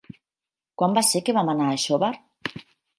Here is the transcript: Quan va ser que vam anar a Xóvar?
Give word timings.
Quan 0.83 0.97
va 0.99 1.05
ser 1.11 1.23
que 1.29 1.37
vam 1.39 1.55
anar 1.55 1.71
a 1.71 1.79
Xóvar? 1.87 2.13